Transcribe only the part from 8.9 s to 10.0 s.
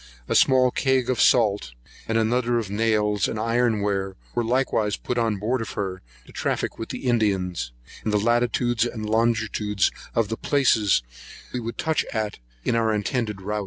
longitudes